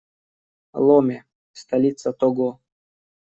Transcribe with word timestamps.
Ломе- 0.73 1.25
столица 1.53 2.11
Того. 2.11 2.59